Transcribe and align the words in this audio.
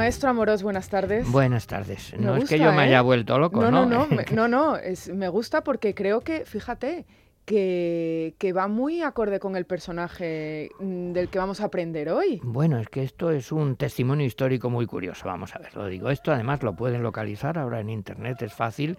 Maestro 0.00 0.30
Amorós, 0.30 0.62
buenas 0.62 0.88
tardes. 0.88 1.30
Buenas 1.30 1.66
tardes. 1.66 2.14
no 2.18 2.34
es 2.36 2.48
que 2.48 2.58
yo 2.58 2.72
me 2.72 2.84
haya 2.84 3.00
¿eh? 3.00 3.02
vuelto 3.02 3.38
loco, 3.38 3.60
¿no? 3.60 3.70
No, 3.70 3.84
no, 3.84 4.06
no, 4.06 4.16
no, 4.34 4.48
no 4.48 4.76
es, 4.78 5.10
me 5.10 5.28
gusta 5.28 5.62
porque 5.62 5.94
creo 5.94 6.22
que, 6.22 6.46
fíjate, 6.46 7.04
que, 7.44 8.34
que, 8.38 8.54
va 8.54 8.66
muy 8.66 9.02
acorde 9.02 9.38
con 9.38 9.56
el 9.56 9.66
personaje 9.66 10.70
mm, 10.80 11.12
del 11.12 11.28
que 11.28 11.38
vamos 11.38 11.60
a 11.60 11.66
aprender 11.66 12.08
hoy. 12.08 12.40
Bueno, 12.42 12.78
es 12.78 12.88
que 12.88 13.02
esto 13.02 13.30
es 13.30 13.52
un 13.52 13.76
testimonio 13.76 14.24
histórico 14.24 14.70
muy 14.70 14.86
curioso, 14.86 15.26
vamos 15.26 15.54
a 15.54 15.58
ver, 15.58 15.76
lo 15.76 15.86
digo. 15.86 16.08
Esto 16.08 16.32
además 16.32 16.62
lo 16.62 16.74
pueden 16.74 17.02
localizar 17.02 17.58
ahora 17.58 17.80
en 17.80 17.90
Internet, 17.90 18.40
es 18.40 18.54
fácil. 18.54 18.96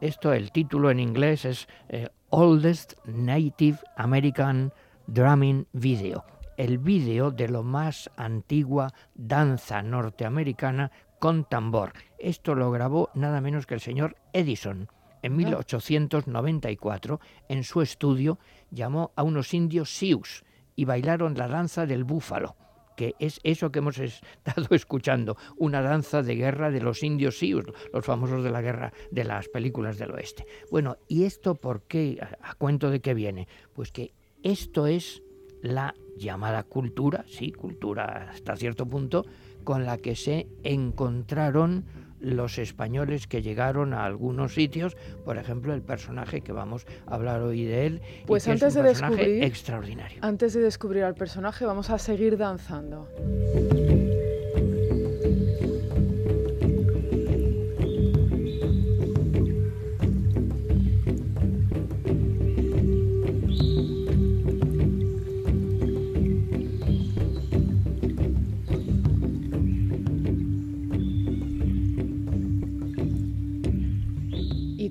Esto, 0.00 0.32
el 0.32 0.52
título 0.52 0.92
en 0.92 1.00
inglés 1.00 1.46
es 1.46 1.66
eh, 1.88 2.10
Oldest 2.30 2.92
Native 3.06 3.78
American 3.96 4.72
Drumming 5.08 5.66
Video 5.72 6.24
el 6.56 6.78
vídeo 6.78 7.30
de 7.30 7.48
lo 7.48 7.62
más 7.62 8.10
antigua 8.16 8.92
danza 9.14 9.82
norteamericana 9.82 10.90
con 11.18 11.44
tambor. 11.44 11.92
Esto 12.18 12.54
lo 12.54 12.70
grabó 12.70 13.10
nada 13.14 13.40
menos 13.40 13.66
que 13.66 13.74
el 13.74 13.80
señor 13.80 14.16
Edison. 14.32 14.88
En 15.22 15.36
1894, 15.36 17.20
en 17.48 17.64
su 17.64 17.80
estudio, 17.80 18.38
llamó 18.70 19.12
a 19.16 19.22
unos 19.22 19.54
indios 19.54 19.96
Sioux 19.96 20.44
y 20.76 20.84
bailaron 20.84 21.34
la 21.36 21.48
danza 21.48 21.86
del 21.86 22.04
búfalo 22.04 22.56
que 22.96 23.14
es 23.18 23.40
eso 23.42 23.72
que 23.72 23.80
hemos 23.80 23.98
estado 23.98 24.66
escuchando, 24.70 25.36
una 25.56 25.82
danza 25.82 26.22
de 26.22 26.36
guerra 26.36 26.70
de 26.70 26.80
los 26.80 27.02
indios 27.02 27.38
Sioux, 27.38 27.64
los 27.92 28.04
famosos 28.04 28.44
de 28.44 28.50
la 28.50 28.62
guerra 28.62 28.92
de 29.10 29.24
las 29.24 29.48
películas 29.48 29.98
del 29.98 30.12
oeste. 30.12 30.46
Bueno, 30.70 30.96
¿y 31.08 31.24
esto 31.24 31.54
por 31.54 31.82
qué? 31.82 32.18
¿A, 32.40 32.54
cuento 32.54 32.90
de 32.90 33.00
qué 33.00 33.14
viene? 33.14 33.48
Pues 33.72 33.90
que 33.90 34.14
esto 34.42 34.86
es 34.86 35.22
la 35.64 35.94
llamada 36.18 36.62
cultura, 36.62 37.24
sí, 37.26 37.50
cultura 37.50 38.28
hasta 38.30 38.54
cierto 38.54 38.86
punto, 38.86 39.24
con 39.64 39.86
la 39.86 39.96
que 39.96 40.14
se 40.14 40.46
encontraron 40.62 41.86
los 42.20 42.58
españoles 42.58 43.26
que 43.26 43.42
llegaron 43.42 43.94
a 43.94 44.04
algunos 44.04 44.54
sitios, 44.54 44.96
por 45.24 45.38
ejemplo, 45.38 45.74
el 45.74 45.82
personaje 45.82 46.42
que 46.42 46.52
vamos 46.52 46.86
a 47.06 47.14
hablar 47.14 47.42
hoy 47.42 47.64
de 47.64 47.86
él, 47.86 48.02
pues 48.26 48.46
antes 48.46 48.68
es 48.68 48.76
un 48.76 48.82
de 48.82 48.88
personaje 48.88 49.16
descubrir, 49.16 49.44
extraordinario. 49.44 50.18
Antes 50.22 50.52
de 50.52 50.60
descubrir 50.60 51.04
al 51.04 51.14
personaje, 51.14 51.64
vamos 51.64 51.90
a 51.90 51.98
seguir 51.98 52.36
danzando. 52.36 53.08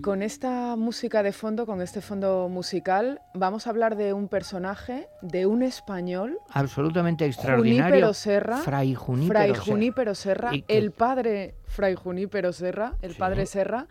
Con 0.04 0.22
esta 0.22 0.76
música 0.76 1.24
de 1.24 1.32
fondo, 1.32 1.66
con 1.66 1.82
este 1.82 2.02
fondo 2.02 2.50
musical, 2.50 3.22
vamos 3.34 3.66
a 3.66 3.70
hablar 3.70 3.96
de 3.96 4.12
un 4.12 4.28
personaje, 4.28 5.08
de 5.22 5.46
un 5.46 5.64
español. 5.64 6.38
Absolutamente 6.50 7.26
extraordinario. 7.26 7.86
Junípero 7.86 8.14
Serra. 8.14 8.58
Fray 8.58 8.94
Junípero, 8.96 9.40
Fray 9.40 9.56
Junípero 9.56 10.14
Serra. 10.14 10.52
el 10.68 10.92
padre 10.92 11.56
Fray 11.66 11.96
Junípero 11.96 12.52
Serra, 12.52 12.96
el 13.02 13.16
padre 13.16 13.46
Serra, 13.46 13.88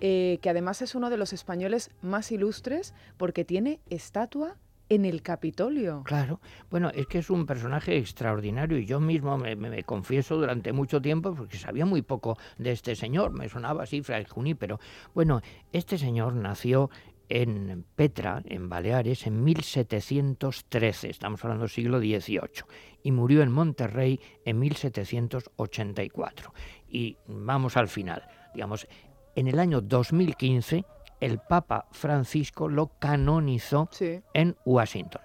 eh, 0.00 0.38
que 0.42 0.50
además 0.50 0.82
es 0.82 0.94
uno 0.94 1.08
de 1.08 1.16
los 1.16 1.32
españoles 1.32 1.90
más 2.02 2.30
ilustres 2.30 2.92
porque 3.16 3.46
tiene 3.46 3.80
estatua 3.88 4.56
en 4.88 5.04
el 5.04 5.22
Capitolio. 5.22 6.02
Claro, 6.04 6.40
bueno, 6.70 6.90
es 6.94 7.06
que 7.06 7.18
es 7.18 7.30
un 7.30 7.46
personaje 7.46 7.96
extraordinario 7.96 8.78
y 8.78 8.86
yo 8.86 9.00
mismo 9.00 9.38
me, 9.38 9.82
confieso 9.84 10.36
durante 10.36 10.72
mucho 10.72 11.00
tiempo 11.00 11.34
porque 11.34 11.58
sabía 11.58 11.86
muy 11.86 12.02
poco 12.02 12.36
de 12.58 12.72
este 12.72 12.94
señor, 12.94 13.32
me 13.32 13.48
sonaba 13.48 13.84
así 13.84 14.02
Fray 14.02 14.26
pero 14.58 14.78
Bueno, 15.14 15.40
este 15.72 15.98
señor 15.98 16.34
nació 16.34 16.90
en 17.28 17.84
Petra, 17.96 18.42
en 18.44 18.68
Baleares, 18.68 19.26
en 19.26 19.42
1713, 19.42 21.10
estamos 21.10 21.42
hablando 21.42 21.62
del 21.62 21.70
siglo 21.70 21.98
XVIII, 21.98 22.64
y 23.02 23.12
murió 23.12 23.42
en 23.42 23.50
Monterrey 23.50 24.20
en 24.44 24.58
1784. 24.58 26.52
Y 26.88 27.16
vamos 27.26 27.76
al 27.76 27.88
final, 27.88 28.22
digamos, 28.54 28.86
en 29.34 29.48
el 29.48 29.58
año 29.58 29.80
2015 29.80 30.84
el 31.24 31.38
Papa 31.38 31.86
Francisco 31.90 32.68
lo 32.68 32.88
canonizó 32.98 33.88
en 34.34 34.56
Washington. 34.66 35.22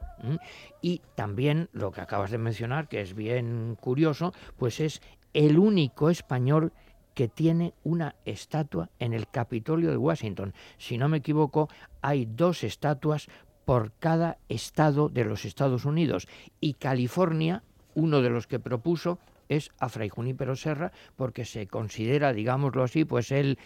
Y 0.81 1.01
también 1.15 1.69
lo 1.73 1.91
que 1.91 1.99
acabas 1.99 2.31
de 2.31 2.37
mencionar, 2.37 2.87
que 2.87 3.01
es 3.01 3.13
bien 3.13 3.75
curioso, 3.79 4.33
pues 4.57 4.79
es 4.79 5.01
el 5.33 5.59
único 5.59 6.09
español 6.09 6.71
que 7.13 7.27
tiene 7.27 7.73
una 7.83 8.15
estatua 8.23 8.89
en 8.99 9.13
el 9.13 9.27
Capitolio 9.27 9.91
de 9.91 9.97
Washington. 9.97 10.53
Si 10.77 10.97
no 10.97 11.09
me 11.09 11.17
equivoco, 11.17 11.67
hay 12.01 12.25
dos 12.25 12.63
estatuas 12.63 13.27
por 13.65 13.91
cada 13.99 14.37
estado 14.47 15.09
de 15.09 15.25
los 15.25 15.43
Estados 15.43 15.83
Unidos. 15.83 16.29
Y 16.61 16.75
California, 16.75 17.63
uno 17.93 18.21
de 18.21 18.29
los 18.29 18.47
que 18.47 18.59
propuso, 18.59 19.19
es 19.49 19.71
a 19.79 19.89
Fray 19.89 20.07
Junípero 20.07 20.55
Serra, 20.55 20.93
porque 21.17 21.43
se 21.43 21.67
considera, 21.67 22.31
digámoslo 22.31 22.83
así, 22.83 23.03
pues 23.03 23.31
el 23.31 23.57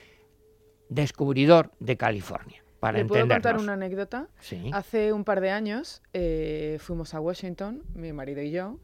descubridor 0.89 1.71
de 1.79 1.97
California. 1.97 2.63
Para 2.79 2.97
¿Le 2.97 3.05
puedo 3.05 3.25
contar 3.27 3.57
una 3.57 3.73
anécdota? 3.73 4.27
Hace 4.73 5.13
un 5.13 5.23
par 5.23 5.39
de 5.39 5.51
años 5.51 6.01
eh, 6.11 6.77
fuimos 6.81 7.13
a 7.13 7.21
Washington, 7.21 7.81
mi 7.95 8.11
marido 8.11 8.41
y 8.41 8.51
yo, 8.51 8.77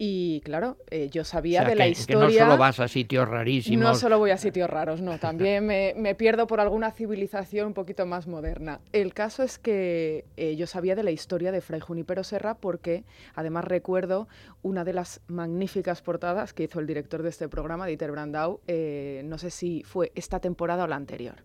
y 0.00 0.40
claro, 0.44 0.76
eh, 0.90 1.08
yo 1.10 1.24
sabía 1.24 1.64
de 1.64 1.74
la 1.74 1.88
historia. 1.88 2.28
Que 2.28 2.34
no 2.34 2.46
solo 2.46 2.56
vas 2.56 2.78
a 2.78 2.86
sitios 2.86 3.28
rarísimos. 3.28 3.84
No 3.84 3.94
solo 3.96 4.18
voy 4.20 4.30
a 4.30 4.36
sitios 4.36 4.70
raros, 4.70 5.00
no. 5.00 5.18
También 5.18 5.66
me, 5.66 6.14
pierdo 6.14 6.46
por 6.46 6.60
alguna 6.60 6.92
civilización 6.92 7.66
un 7.66 7.74
poquito 7.74 8.06
más 8.06 8.28
moderna. 8.28 8.80
El 8.92 9.12
caso 9.12 9.42
es 9.42 9.58
que 9.58 10.24
eh, 10.36 10.54
yo 10.54 10.68
sabía 10.68 10.94
de 10.94 11.02
la 11.02 11.10
historia 11.10 11.50
de 11.50 11.60
Fray 11.60 11.80
Junipero 11.80 12.22
Serra 12.22 12.54
porque 12.54 13.04
además 13.34 13.64
recuerdo 13.64 14.28
una 14.62 14.84
de 14.84 14.92
las 14.92 15.20
magníficas 15.26 16.00
portadas 16.00 16.52
que 16.52 16.64
hizo 16.64 16.78
el 16.78 16.86
director 16.86 17.24
de 17.24 17.30
este 17.30 17.48
programa, 17.48 17.86
Dieter 17.86 18.12
Brandau. 18.12 18.60
Eh, 18.68 19.22
no 19.24 19.36
sé 19.36 19.50
si 19.50 19.82
fue 19.82 20.12
esta 20.14 20.38
temporada 20.38 20.84
o 20.84 20.86
la 20.86 20.94
anterior. 20.94 21.42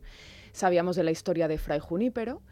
Sabíamos 0.52 0.96
de 0.96 1.04
la 1.04 1.10
historia 1.10 1.48
de 1.48 1.58
Fray 1.58 1.80
Junipero 1.80 2.44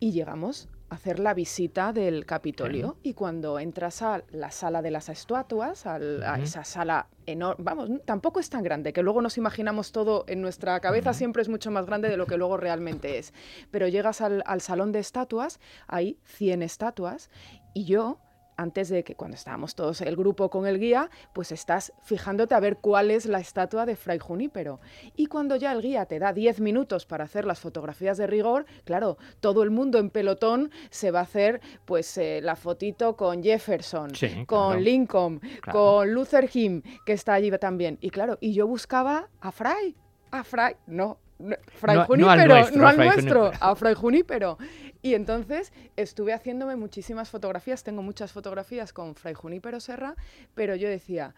y 0.00 0.12
llegamos 0.12 0.68
hacer 0.94 1.18
la 1.18 1.34
visita 1.34 1.92
del 1.92 2.26
Capitolio 2.26 2.96
y 3.02 3.14
cuando 3.14 3.58
entras 3.58 4.02
a 4.02 4.22
la 4.30 4.50
sala 4.50 4.82
de 4.82 4.90
las 4.90 5.08
estatuas, 5.08 5.86
a 5.86 5.98
esa 6.38 6.64
sala 6.64 7.08
enorme, 7.26 7.64
vamos, 7.64 7.90
tampoco 8.04 8.40
es 8.40 8.50
tan 8.50 8.62
grande, 8.62 8.92
que 8.92 9.02
luego 9.02 9.20
nos 9.20 9.38
imaginamos 9.38 9.92
todo 9.92 10.24
en 10.28 10.40
nuestra 10.40 10.78
cabeza, 10.80 11.12
siempre 11.12 11.42
es 11.42 11.48
mucho 11.48 11.70
más 11.70 11.86
grande 11.86 12.08
de 12.08 12.16
lo 12.16 12.26
que 12.26 12.36
luego 12.36 12.56
realmente 12.56 13.18
es, 13.18 13.32
pero 13.70 13.88
llegas 13.88 14.20
al, 14.20 14.42
al 14.46 14.60
salón 14.60 14.92
de 14.92 15.00
estatuas, 15.00 15.60
hay 15.86 16.18
100 16.24 16.62
estatuas 16.62 17.30
y 17.74 17.84
yo 17.84 18.18
antes 18.56 18.88
de 18.88 19.04
que 19.04 19.14
cuando 19.14 19.36
estábamos 19.36 19.74
todos 19.74 20.00
el 20.00 20.16
grupo 20.16 20.50
con 20.50 20.66
el 20.66 20.78
guía, 20.78 21.10
pues 21.32 21.52
estás 21.52 21.92
fijándote 22.02 22.54
a 22.54 22.60
ver 22.60 22.78
cuál 22.78 23.10
es 23.10 23.26
la 23.26 23.40
estatua 23.40 23.86
de 23.86 23.96
Fray 23.96 24.18
Junípero. 24.18 24.80
Y 25.16 25.26
cuando 25.26 25.56
ya 25.56 25.72
el 25.72 25.82
guía 25.82 26.06
te 26.06 26.18
da 26.18 26.32
10 26.32 26.60
minutos 26.60 27.06
para 27.06 27.24
hacer 27.24 27.44
las 27.44 27.60
fotografías 27.60 28.18
de 28.18 28.26
rigor, 28.26 28.66
claro, 28.84 29.18
todo 29.40 29.62
el 29.62 29.70
mundo 29.70 29.98
en 29.98 30.10
pelotón 30.10 30.70
se 30.90 31.10
va 31.10 31.20
a 31.20 31.22
hacer 31.22 31.60
pues 31.84 32.16
eh, 32.18 32.40
la 32.42 32.56
fotito 32.56 33.16
con 33.16 33.42
Jefferson, 33.42 34.12
con 34.46 34.82
Lincoln, 34.82 35.40
con 35.70 36.12
Luther 36.12 36.48
King, 36.48 36.82
que 37.04 37.12
está 37.12 37.34
allí 37.34 37.50
también. 37.58 37.98
Y 38.00 38.10
claro, 38.10 38.38
y 38.40 38.54
yo 38.54 38.66
buscaba 38.66 39.28
a 39.40 39.52
Fray, 39.52 39.94
a 40.30 40.44
Fray, 40.44 40.76
no, 40.86 41.18
Fray 41.66 41.96
no, 41.96 42.04
Junípero, 42.06 42.70
no 42.74 42.86
al 42.88 42.96
nuestro, 42.96 43.52
a 43.60 43.74
Fray 43.74 43.94
Junípero. 43.94 44.58
Y 45.02 45.14
entonces 45.14 45.72
estuve 45.96 46.32
haciéndome 46.32 46.76
muchísimas 46.76 47.28
fotografías, 47.28 47.82
tengo 47.82 48.02
muchas 48.02 48.32
fotografías 48.32 48.92
con 48.92 49.14
Fray 49.14 49.34
Junípero 49.34 49.80
Serra, 49.80 50.14
pero 50.54 50.76
yo 50.76 50.88
decía, 50.88 51.34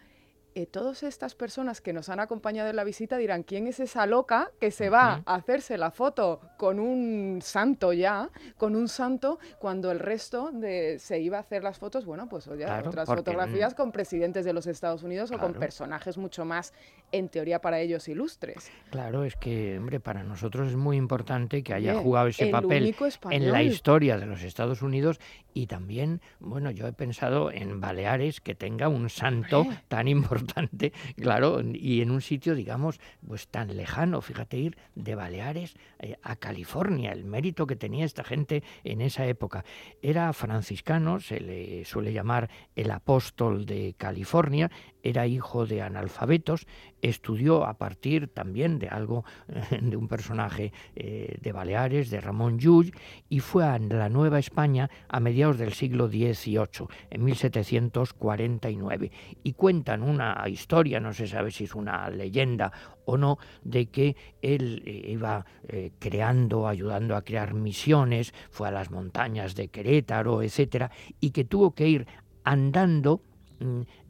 eh, 0.57 0.65
todas 0.65 1.03
estas 1.03 1.35
personas 1.35 1.81
que 1.81 1.93
nos 1.93 2.09
han 2.09 2.19
acompañado 2.19 2.71
en 2.71 2.75
la 2.75 2.83
visita 2.83 3.17
dirán, 3.17 3.43
¿quién 3.43 3.67
es 3.67 3.79
esa 3.79 4.07
loca 4.07 4.49
que 4.59 4.71
se 4.71 4.89
va 4.89 5.21
a 5.23 5.35
hacerse 5.35 5.77
la 5.77 5.91
foto 5.91 6.41
con 6.57 6.79
un 6.79 7.41
santo 7.43 7.93
ya, 7.93 8.31
con 8.57 8.75
un 8.75 8.87
santo, 8.87 9.37
cuando 9.59 9.91
el 9.91 9.99
resto 9.99 10.49
de, 10.51 10.97
se 10.97 11.19
iba 11.19 11.37
a 11.37 11.41
hacer 11.41 11.63
las 11.63 11.77
fotos, 11.77 12.05
bueno, 12.05 12.27
pues 12.27 12.47
oye, 12.47 12.65
otras 12.65 13.07
fotografías 13.07 13.75
con 13.75 13.91
presidentes 13.91 14.45
de 14.45 14.53
los 14.53 14.65
Estados 14.65 15.03
Unidos 15.03 15.29
o 15.29 15.37
con 15.37 15.53
personajes 15.53 16.17
mucho 16.17 16.43
más, 16.43 16.73
en 17.11 17.29
teoría 17.29 17.61
para 17.61 17.79
ellos, 17.79 18.07
ilustres? 18.07 18.71
Claro, 18.89 19.23
es 19.23 19.35
que, 19.35 19.77
hombre, 19.77 19.99
para 19.99 20.23
nosotros 20.23 20.69
es 20.69 20.75
muy 20.75 20.97
importante 20.97 21.63
que 21.63 21.73
haya 21.73 21.95
jugado 21.95 22.27
ese 22.27 22.47
papel 22.47 22.95
en 23.31 23.51
la 23.51 23.63
historia 23.63 24.17
de 24.17 24.25
los 24.25 24.43
Estados 24.43 24.81
Unidos 24.81 25.19
y 25.53 25.67
también, 25.67 26.21
bueno, 26.39 26.69
yo 26.71 26.87
he 26.87 26.93
pensado 26.93 27.51
en 27.51 27.81
Baleares 27.81 28.41
que 28.41 28.55
tenga 28.55 28.89
un 28.89 29.09
santo 29.09 29.65
tan 29.87 30.07
importante 30.07 30.93
claro, 31.15 31.61
y 31.61 32.01
en 32.01 32.11
un 32.11 32.21
sitio, 32.21 32.55
digamos, 32.55 32.99
pues 33.25 33.47
tan 33.47 33.75
lejano, 33.75 34.21
fíjate 34.21 34.57
ir 34.57 34.77
de 34.95 35.15
Baleares 35.15 35.75
eh, 35.99 36.17
a 36.21 36.35
California, 36.35 37.11
el 37.11 37.25
mérito 37.25 37.65
que 37.65 37.75
tenía 37.75 38.05
esta 38.05 38.23
gente 38.23 38.63
en 38.83 39.01
esa 39.01 39.25
época. 39.25 39.65
Era 40.01 40.31
franciscano, 40.33 41.19
se 41.19 41.39
le 41.39 41.85
suele 41.85 42.13
llamar 42.13 42.49
el 42.75 42.91
apóstol 42.91 43.65
de 43.65 43.95
California, 43.97 44.69
era 45.03 45.27
hijo 45.27 45.65
de 45.65 45.81
analfabetos, 45.81 46.67
estudió 47.01 47.65
a 47.65 47.77
partir 47.77 48.27
también 48.27 48.79
de 48.79 48.87
algo, 48.89 49.25
de 49.81 49.97
un 49.97 50.07
personaje 50.07 50.73
eh, 50.95 51.37
de 51.41 51.51
Baleares, 51.51 52.09
de 52.09 52.21
Ramón 52.21 52.59
Llull, 52.59 52.93
y 53.29 53.39
fue 53.39 53.65
a 53.65 53.77
la 53.79 54.09
Nueva 54.09 54.39
España 54.39 54.89
a 55.07 55.19
mediados 55.19 55.57
del 55.57 55.73
siglo 55.73 56.07
XVIII, 56.07 56.87
en 57.09 57.23
1749. 57.23 59.11
Y 59.43 59.53
cuentan 59.53 60.03
una 60.03 60.43
historia, 60.47 60.99
no 60.99 61.13
se 61.13 61.27
sabe 61.27 61.51
si 61.51 61.65
es 61.65 61.75
una 61.75 62.09
leyenda 62.09 62.71
o 63.05 63.17
no, 63.17 63.37
de 63.63 63.87
que 63.87 64.15
él 64.41 64.83
eh, 64.85 65.11
iba 65.11 65.45
eh, 65.67 65.91
creando, 65.99 66.67
ayudando 66.67 67.15
a 67.15 67.21
crear 67.21 67.53
misiones, 67.53 68.33
fue 68.49 68.67
a 68.67 68.71
las 68.71 68.91
montañas 68.91 69.55
de 69.55 69.69
Querétaro, 69.69 70.41
etcétera, 70.41 70.91
y 71.19 71.31
que 71.31 71.45
tuvo 71.45 71.73
que 71.73 71.87
ir 71.87 72.07
andando 72.43 73.21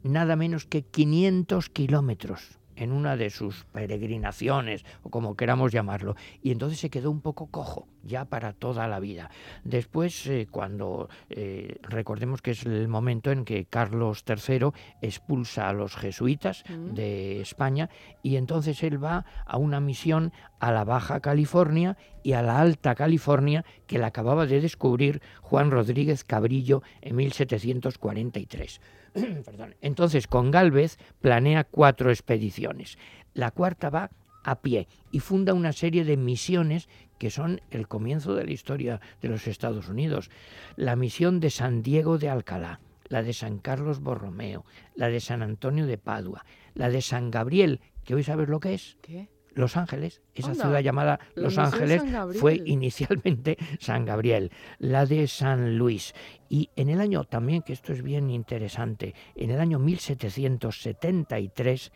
nada 0.02 0.36
menos 0.36 0.66
que 0.66 0.82
500 0.82 1.68
kilómetros 1.70 2.58
en 2.78 2.92
una 2.92 3.16
de 3.16 3.30
sus 3.30 3.64
peregrinaciones, 3.72 4.84
o 5.02 5.10
como 5.10 5.36
queramos 5.36 5.72
llamarlo, 5.72 6.14
y 6.42 6.52
entonces 6.52 6.78
se 6.78 6.90
quedó 6.90 7.10
un 7.10 7.20
poco 7.20 7.48
cojo, 7.48 7.88
ya 8.04 8.24
para 8.24 8.52
toda 8.52 8.86
la 8.86 9.00
vida. 9.00 9.30
Después, 9.64 10.26
eh, 10.26 10.46
cuando 10.50 11.08
eh, 11.28 11.78
recordemos 11.82 12.40
que 12.40 12.52
es 12.52 12.64
el 12.64 12.86
momento 12.86 13.32
en 13.32 13.44
que 13.44 13.64
Carlos 13.64 14.24
III 14.26 14.70
expulsa 15.02 15.68
a 15.68 15.72
los 15.72 15.96
jesuitas 15.96 16.62
mm. 16.68 16.94
de 16.94 17.40
España, 17.40 17.90
y 18.22 18.36
entonces 18.36 18.82
él 18.84 19.02
va 19.02 19.24
a 19.44 19.58
una 19.58 19.80
misión 19.80 20.32
a 20.60 20.70
la 20.70 20.84
Baja 20.84 21.20
California 21.20 21.96
y 22.22 22.32
a 22.32 22.42
la 22.42 22.60
Alta 22.60 22.94
California 22.94 23.64
que 23.86 23.98
la 23.98 24.08
acababa 24.08 24.46
de 24.46 24.60
descubrir 24.60 25.20
Juan 25.42 25.70
Rodríguez 25.70 26.24
Cabrillo 26.24 26.82
en 27.00 27.16
1743. 27.16 28.80
Entonces, 29.80 30.26
con 30.26 30.50
Galvez 30.50 30.98
planea 31.20 31.64
cuatro 31.64 32.10
expediciones. 32.10 32.98
La 33.34 33.50
cuarta 33.50 33.90
va 33.90 34.10
a 34.44 34.60
pie 34.62 34.88
y 35.10 35.20
funda 35.20 35.54
una 35.54 35.72
serie 35.72 36.04
de 36.04 36.16
misiones 36.16 36.88
que 37.18 37.30
son 37.30 37.60
el 37.70 37.88
comienzo 37.88 38.34
de 38.34 38.44
la 38.44 38.52
historia 38.52 39.00
de 39.20 39.28
los 39.28 39.46
Estados 39.46 39.88
Unidos. 39.88 40.30
La 40.76 40.96
misión 40.96 41.40
de 41.40 41.50
San 41.50 41.82
Diego 41.82 42.18
de 42.18 42.28
Alcalá, 42.28 42.80
la 43.08 43.22
de 43.22 43.32
San 43.32 43.58
Carlos 43.58 44.00
Borromeo, 44.00 44.64
la 44.94 45.08
de 45.08 45.20
San 45.20 45.42
Antonio 45.42 45.86
de 45.86 45.98
Padua, 45.98 46.44
la 46.74 46.88
de 46.88 47.02
San 47.02 47.30
Gabriel, 47.30 47.80
que 48.04 48.14
hoy 48.14 48.22
sabes 48.22 48.48
lo 48.48 48.60
que 48.60 48.74
es. 48.74 48.96
¿Qué? 49.02 49.28
Los 49.58 49.76
Ángeles, 49.76 50.22
esa 50.36 50.54
ciudad 50.54 50.78
llamada 50.78 51.18
Los 51.34 51.58
Ángeles 51.58 52.04
fue 52.38 52.62
inicialmente 52.64 53.58
San 53.80 54.04
Gabriel, 54.04 54.52
la 54.78 55.04
de 55.04 55.26
San 55.26 55.76
Luis. 55.76 56.14
Y 56.48 56.70
en 56.76 56.90
el 56.90 57.00
año 57.00 57.24
también, 57.24 57.62
que 57.62 57.72
esto 57.72 57.92
es 57.92 58.02
bien 58.02 58.30
interesante, 58.30 59.16
en 59.34 59.50
el 59.50 59.58
año 59.58 59.80
1773 59.80 61.90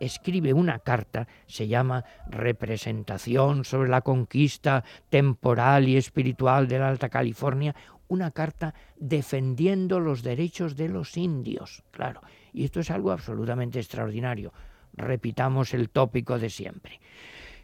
escribe 0.00 0.54
una 0.54 0.78
carta, 0.78 1.28
se 1.46 1.68
llama 1.68 2.06
Representación 2.26 3.66
sobre 3.66 3.90
la 3.90 4.00
conquista 4.00 4.82
temporal 5.10 5.86
y 5.86 5.98
espiritual 5.98 6.68
de 6.68 6.78
la 6.78 6.88
Alta 6.88 7.10
California, 7.10 7.76
una 8.08 8.30
carta 8.30 8.72
defendiendo 8.96 10.00
los 10.00 10.22
derechos 10.22 10.74
de 10.74 10.88
los 10.88 11.18
indios, 11.18 11.84
claro. 11.90 12.22
Y 12.54 12.64
esto 12.64 12.80
es 12.80 12.90
algo 12.90 13.12
absolutamente 13.12 13.78
extraordinario 13.78 14.54
repitamos 14.96 15.74
el 15.74 15.90
tópico 15.90 16.38
de 16.38 16.50
siempre. 16.50 17.00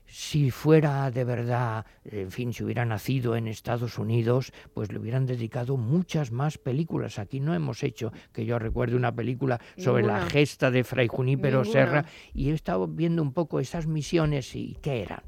Si 0.07 0.51
fuera 0.51 1.09
de 1.13 1.23
verdad, 1.23 1.87
en 2.05 2.33
fin, 2.33 2.53
si 2.53 2.65
hubiera 2.65 2.85
nacido 2.85 3.37
en 3.37 3.47
Estados 3.47 3.97
Unidos, 3.97 4.53
pues 4.75 4.91
le 4.91 4.99
hubieran 4.99 5.25
dedicado 5.25 5.77
muchas 5.77 6.33
más 6.33 6.59
películas. 6.59 7.21
Aquí 7.21 7.39
no 7.39 7.55
hemos 7.55 7.85
hecho, 7.85 8.13
que 8.33 8.45
yo 8.45 8.59
recuerde, 8.59 8.97
una 8.97 9.15
película 9.15 9.61
sobre 9.77 10.03
la 10.03 10.27
gesta 10.27 10.73
de 10.73 10.83
Fray 10.83 11.07
Junípero 11.07 11.65
Serra 11.65 12.07
y 12.35 12.51
he 12.51 12.55
estado 12.55 12.89
viendo 12.89 13.23
un 13.23 13.33
poco 13.33 13.61
esas 13.61 13.87
misiones 13.87 14.57
y 14.57 14.77
qué 14.83 15.03
eran. 15.03 15.23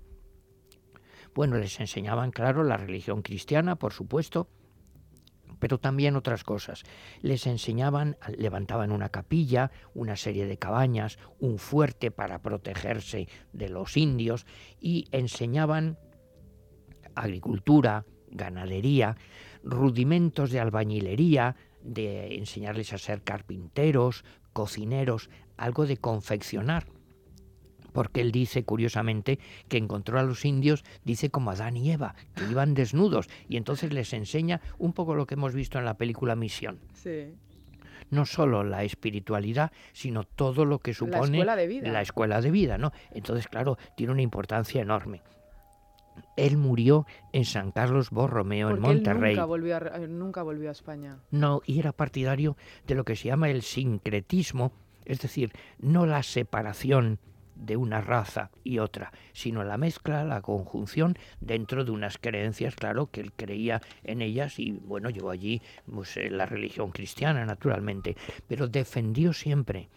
Bueno, 1.33 1.59
les 1.59 1.79
enseñaban, 1.79 2.33
claro, 2.33 2.65
la 2.65 2.77
religión 2.77 3.23
cristiana, 3.23 3.77
por 3.77 3.93
supuesto, 3.93 4.49
pero 5.63 5.79
también 5.79 6.17
otras 6.17 6.43
cosas. 6.43 6.83
Les 7.21 7.47
enseñaban, 7.47 8.17
levantaban 8.37 8.91
una 8.91 9.11
capilla, 9.11 9.71
una 9.95 10.17
serie 10.17 10.45
de 10.47 10.59
cabañas, 10.59 11.21
un 11.39 11.61
fuerte 11.61 12.11
para 12.11 12.43
protegerse 12.43 13.29
de 13.53 13.69
los 13.69 13.97
indios 13.97 14.45
y 14.81 15.07
enseñaban 15.13 16.01
agricultura, 17.15 18.07
ganadería, 18.27 19.17
rudimentos 19.63 20.51
de 20.51 20.59
albañilería, 20.59 21.55
de 21.81 22.35
enseñarles 22.35 22.93
a 22.93 22.99
ser 22.99 23.23
carpinteros, 23.23 24.25
cocineros, 24.53 25.31
algo 25.57 25.87
de 25.87 25.97
confeccionar 25.97 26.87
porque 27.93 28.21
él 28.21 28.33
dice, 28.33 28.65
curiosamente, 28.65 29.39
que 29.69 29.77
encontró 29.77 30.19
a 30.19 30.23
los 30.23 30.45
indios, 30.45 30.85
dice 31.05 31.31
como 31.31 31.51
Adán 31.51 31.77
y 31.77 31.91
Eva, 31.91 32.15
que 32.35 32.45
iban 32.51 32.75
desnudos, 32.75 33.29
y 33.49 33.57
entonces 33.57 33.93
les 33.93 34.13
enseña 34.13 34.61
un 34.79 34.93
poco 34.93 35.15
lo 35.15 35.27
que 35.27 35.35
hemos 35.35 35.55
visto 35.55 35.79
en 35.79 35.85
la 35.85 35.95
película 35.95 36.37
Misión. 36.37 36.81
Sí. 36.95 37.35
No 38.11 38.27
solo 38.27 38.63
la 38.63 38.85
espiritualidad, 38.85 39.73
sino 39.93 40.25
todo 40.25 40.65
lo 40.65 40.81
que 40.81 40.93
supone 40.93 41.19
la 41.19 41.25
escuela 41.25 41.57
de 41.57 41.67
vida. 41.67 41.93
La 41.93 42.03
escuela 42.03 42.41
de 42.41 42.51
vida 42.51 42.79
¿no? 42.79 42.93
Entonces, 43.13 43.49
claro, 43.49 43.79
tiene 43.97 44.13
una 44.13 44.23
importancia 44.23 44.83
enorme. 44.83 45.23
Él 46.37 46.57
murió 46.57 47.07
en 47.33 47.45
San 47.45 47.73
Carlos 47.73 48.11
Borromeo, 48.11 48.71
en 48.71 48.81
Monterrey. 48.81 49.35
nunca, 49.35 49.47
volvió 49.47 49.77
a, 49.77 49.99
nunca 50.07 50.43
volvió 50.43 50.69
a 50.69 50.73
España. 50.73 51.19
No, 51.31 51.63
y 51.65 51.79
era 51.79 51.93
partidario 51.93 52.57
de 52.87 52.95
lo 52.95 53.05
que 53.05 53.17
se 53.17 53.29
llama 53.29 53.49
el 53.49 53.63
sincretismo, 53.63 54.73
es 55.05 55.21
decir, 55.21 55.53
no 55.79 56.07
la 56.07 56.23
separación 56.23 57.19
de 57.63 57.77
una 57.77 58.01
raza 58.01 58.51
y 58.65 58.79
otra, 58.79 59.13
sino 59.33 59.65
la 59.65 59.79
mezcla, 59.79 60.25
la 60.25 60.43
conjunción 60.43 61.17
dentro 61.41 61.85
de 61.85 61.93
unas 61.93 62.19
creencias, 62.19 62.75
claro, 62.75 63.11
que 63.11 63.21
él 63.21 63.33
creía 63.33 63.81
en 64.05 64.21
ellas 64.21 64.59
y 64.59 64.73
bueno, 64.73 65.11
llegó 65.11 65.31
allí 65.31 65.63
pues, 65.91 66.17
eh, 66.17 66.31
la 66.31 66.47
religión 66.47 66.91
cristiana, 66.91 67.45
naturalmente, 67.45 68.17
pero 68.49 68.69
defendió 68.69 69.33
siempre 69.33 69.89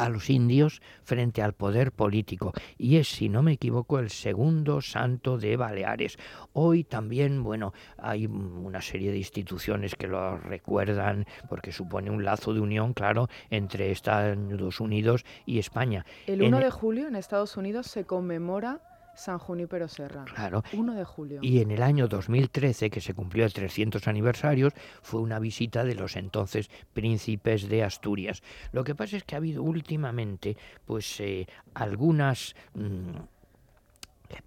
a 0.00 0.08
los 0.08 0.30
indios 0.30 0.80
frente 1.02 1.42
al 1.42 1.52
poder 1.52 1.92
político 1.92 2.52
y 2.78 2.96
es, 2.96 3.08
si 3.08 3.28
no 3.28 3.42
me 3.42 3.52
equivoco, 3.52 3.98
el 3.98 4.10
segundo 4.10 4.80
santo 4.80 5.36
de 5.38 5.56
Baleares. 5.56 6.18
Hoy 6.54 6.84
también, 6.84 7.42
bueno, 7.42 7.72
hay 7.98 8.26
una 8.26 8.80
serie 8.80 9.10
de 9.12 9.18
instituciones 9.18 9.94
que 9.94 10.06
lo 10.06 10.38
recuerdan 10.38 11.26
porque 11.48 11.70
supone 11.72 12.10
un 12.10 12.24
lazo 12.24 12.54
de 12.54 12.60
unión, 12.60 12.94
claro, 12.94 13.28
entre 13.50 13.90
Estados 13.90 14.80
Unidos 14.80 15.24
y 15.44 15.58
España. 15.58 16.06
El 16.26 16.42
1 16.42 16.58
de 16.58 16.70
julio 16.70 17.06
en 17.06 17.16
Estados 17.16 17.56
Unidos 17.56 17.86
se 17.86 18.04
conmemora 18.04 18.80
San 19.20 19.38
Junípero 19.38 19.86
Serra. 19.86 20.24
Claro. 20.24 20.62
1 20.72 20.94
de 20.94 21.04
julio. 21.04 21.40
Y 21.42 21.60
en 21.60 21.70
el 21.70 21.82
año 21.82 22.08
2013, 22.08 22.88
que 22.88 23.02
se 23.02 23.12
cumplió 23.12 23.44
el 23.44 23.52
300 23.52 24.08
aniversarios, 24.08 24.72
fue 25.02 25.20
una 25.20 25.38
visita 25.38 25.84
de 25.84 25.94
los 25.94 26.16
entonces 26.16 26.70
príncipes 26.94 27.68
de 27.68 27.84
Asturias. 27.84 28.42
Lo 28.72 28.82
que 28.82 28.94
pasa 28.94 29.18
es 29.18 29.24
que 29.24 29.34
ha 29.34 29.38
habido 29.38 29.62
últimamente, 29.62 30.56
pues, 30.86 31.20
eh, 31.20 31.46
algunas... 31.74 32.54
Mm, 32.74 33.10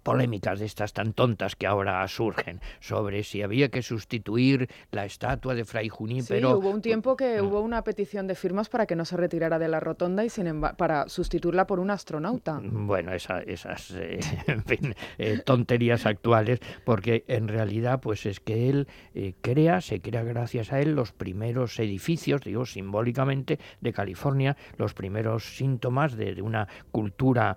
polémicas 0.02 0.58
de 0.58 0.66
estas 0.66 0.92
tan 0.92 1.12
tontas 1.12 1.56
que 1.56 1.66
ahora 1.66 2.06
surgen 2.08 2.60
sobre 2.80 3.24
si 3.24 3.42
había 3.42 3.68
que 3.68 3.82
sustituir 3.82 4.68
la 4.90 5.04
estatua 5.04 5.54
de 5.54 5.64
Fray 5.64 5.88
Junípero. 5.88 6.48
Sí, 6.48 6.54
hubo 6.54 6.70
un 6.70 6.82
tiempo 6.82 7.16
que 7.16 7.40
hubo 7.40 7.60
una 7.60 7.82
petición 7.82 8.26
de 8.26 8.34
firmas 8.34 8.68
para 8.68 8.86
que 8.86 8.96
no 8.96 9.04
se 9.04 9.16
retirara 9.16 9.58
de 9.58 9.68
la 9.68 9.80
rotonda 9.80 10.24
y 10.24 10.30
sin 10.30 10.44
para 10.76 11.08
sustituirla 11.08 11.66
por 11.66 11.80
un 11.80 11.90
astronauta. 11.90 12.60
Bueno, 12.62 13.12
esas 13.12 13.90
eh, 13.92 14.20
eh, 15.18 15.40
tonterías 15.44 16.06
actuales, 16.06 16.60
porque 16.84 17.24
en 17.28 17.48
realidad 17.48 18.00
pues 18.00 18.26
es 18.26 18.40
que 18.40 18.68
él 18.68 18.88
eh, 19.14 19.34
crea, 19.40 19.80
se 19.80 20.00
crea 20.00 20.22
gracias 20.22 20.72
a 20.72 20.80
él 20.80 20.92
los 20.92 21.12
primeros 21.12 21.78
edificios, 21.78 22.42
digo 22.42 22.66
simbólicamente, 22.66 23.58
de 23.80 23.92
California, 23.92 24.56
los 24.76 24.94
primeros 24.94 25.56
síntomas 25.56 26.16
de, 26.16 26.34
una 26.42 26.68
cultura 26.90 27.56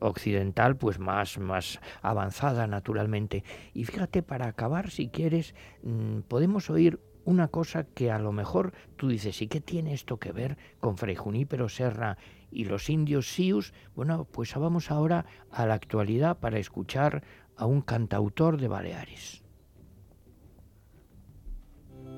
occidental 0.00 0.76
pues 0.76 0.98
más, 0.98 1.38
más 1.38 1.57
avanzada 2.02 2.66
naturalmente. 2.66 3.44
Y 3.74 3.84
fíjate, 3.84 4.22
para 4.22 4.46
acabar, 4.46 4.90
si 4.90 5.08
quieres, 5.08 5.54
mm, 5.82 6.20
podemos 6.28 6.70
oír 6.70 7.00
una 7.28 7.48
cosa 7.48 7.84
que 7.84 8.10
a 8.10 8.18
lo 8.18 8.32
mejor 8.32 8.72
tú 8.96 9.08
dices, 9.08 9.42
¿y 9.42 9.48
qué 9.48 9.60
tiene 9.60 9.92
esto 9.92 10.16
que 10.18 10.32
ver 10.32 10.56
con 10.80 10.96
Fray 10.96 11.14
Junípero 11.14 11.68
Serra 11.68 12.16
y 12.50 12.64
los 12.64 12.88
indios 12.88 13.28
Sius? 13.30 13.74
Bueno, 13.94 14.24
pues 14.24 14.54
vamos 14.54 14.90
ahora 14.90 15.26
a 15.50 15.66
la 15.66 15.74
actualidad 15.74 16.38
para 16.38 16.58
escuchar 16.58 17.22
a 17.56 17.66
un 17.66 17.82
cantautor 17.82 18.58
de 18.58 18.68
Baleares. 18.68 19.42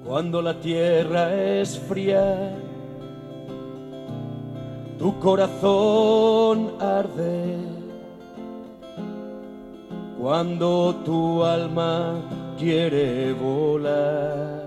Cuando 0.04 0.40
la 0.40 0.60
tierra 0.60 1.34
es 1.34 1.78
fría, 1.78 2.56
tu 4.96 5.18
corazón 5.18 6.80
arde 6.80 7.79
cuando 10.20 10.94
tu 11.04 11.42
alma 11.42 12.20
quiere 12.58 13.32
volar. 13.32 14.60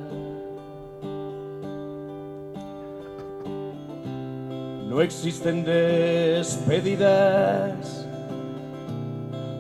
no 4.94 5.02
existen 5.02 5.66
despedidas. 5.66 6.88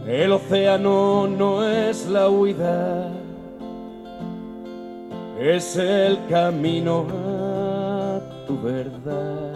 El 0.05 0.31
océano 0.31 1.27
no 1.27 1.67
es 1.67 2.07
la 2.07 2.29
huida, 2.29 3.11
es 5.39 5.75
el 5.75 6.19
camino 6.29 7.07
a 7.09 8.21
tu 8.45 8.61
verdad. 8.61 9.55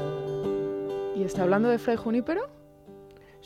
¿Y 1.16 1.22
está 1.24 1.44
hablando 1.44 1.70
de 1.70 1.78
Fray 1.78 1.96
Junípero? 1.98 2.57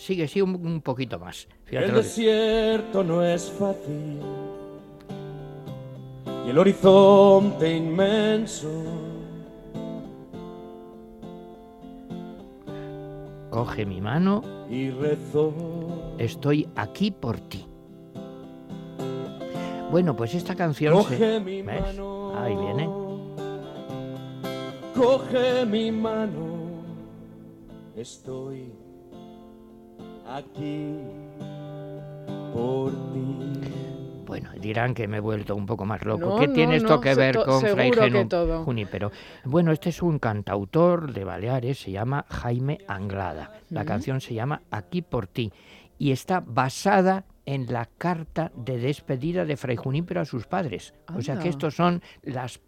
Sigue, 0.01 0.27
sí, 0.27 0.41
un, 0.41 0.55
un 0.65 0.81
poquito 0.81 1.19
más. 1.19 1.47
Fíjate 1.65 1.85
El 1.89 1.93
desierto 1.93 3.03
no 3.03 3.23
es 3.23 3.51
fácil 3.51 4.19
y 6.43 6.49
el 6.49 6.57
horizonte 6.57 7.77
inmenso. 7.77 8.67
Coge 13.51 13.85
mi 13.85 14.01
mano, 14.01 14.41
Y 14.71 14.89
rezo 14.89 15.53
estoy 16.17 16.67
aquí 16.75 17.11
por 17.11 17.39
ti. 17.41 17.67
Bueno, 19.91 20.15
pues 20.15 20.33
esta 20.33 20.55
canción 20.55 20.95
se- 21.03 21.17
Coge 21.17 21.39
mi 21.41 21.61
¿ves? 21.61 21.81
mano. 21.81 22.33
Ahí 22.39 22.55
viene. 22.55 22.89
Coge 24.95 25.65
mi 25.67 25.91
mano. 25.91 26.61
Estoy 27.95 28.71
aquí 30.35 30.97
por 32.53 32.91
ti. 33.13 33.37
Bueno, 34.25 34.51
dirán 34.59 34.93
que 34.93 35.07
me 35.07 35.17
he 35.17 35.19
vuelto 35.19 35.55
un 35.55 35.65
poco 35.65 35.85
más 35.85 36.05
loco. 36.05 36.25
No, 36.25 36.39
¿Qué 36.39 36.47
no, 36.47 36.53
tiene 36.53 36.77
esto 36.77 36.95
no, 36.95 37.01
que 37.01 37.15
ver 37.15 37.35
con 37.35 37.61
Fray. 37.61 37.91
Junípero? 38.63 39.11
Bueno, 39.43 39.73
este 39.73 39.89
es 39.89 40.01
un 40.01 40.19
cantautor 40.19 41.11
de 41.11 41.25
Baleares, 41.25 41.79
se 41.79 41.91
llama 41.91 42.25
Jaime 42.29 42.79
Anglada. 42.87 43.59
La 43.69 43.83
canción 43.83 44.21
se 44.21 44.33
llama 44.33 44.61
Aquí 44.71 45.01
por 45.01 45.27
ti 45.27 45.51
y 45.97 46.11
está 46.11 46.41
basada 46.45 47.25
en 47.45 47.71
la 47.73 47.89
carta 47.97 48.51
de 48.55 48.77
despedida 48.77 49.43
de 49.43 49.57
Fray 49.57 49.75
Junípero 49.75 50.21
a 50.21 50.25
sus 50.25 50.47
padres. 50.47 50.93
O 51.13 51.21
sea 51.21 51.37
que 51.39 51.49
estos 51.49 51.75
son 51.75 52.01
las 52.23 52.61